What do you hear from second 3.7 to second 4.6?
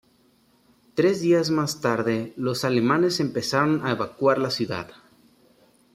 a evacuar la